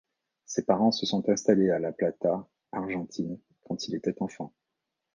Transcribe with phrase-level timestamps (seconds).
[0.47, 4.51] Ses parents se sont installés à La Plata, Argentine quand il était enfant.